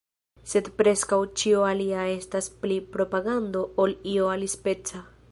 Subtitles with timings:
[0.51, 5.03] Sed preskaŭ ĉio alia estas pli propagando ol io alispeca.